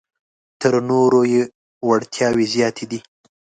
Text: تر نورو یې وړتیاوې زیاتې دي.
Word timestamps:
تر 0.61 0.73
نورو 0.89 1.21
یې 1.33 1.43
وړتیاوې 1.87 2.45
زیاتې 2.53 2.85
دي. 2.91 2.99